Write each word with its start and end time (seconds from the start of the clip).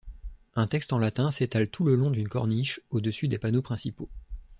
Un 0.55 0.65
texte 0.65 0.93
en 0.93 0.97
latin 0.97 1.29
s'étale 1.29 1.67
tout 1.67 1.83
le 1.83 1.93
long 1.93 2.09
d'une 2.09 2.27
corniche 2.27 2.79
au-dessus 2.89 3.27
des 3.27 3.37
panneaux 3.37 3.61
principaux. 3.61 4.09